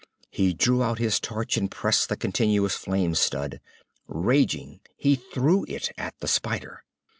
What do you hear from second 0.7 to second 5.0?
out his torch and pressed the continuous flame stud. Raging,